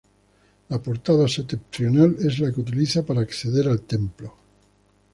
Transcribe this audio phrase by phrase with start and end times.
[0.69, 4.33] La portada septentrional es la que se utiliza para acceder al templo.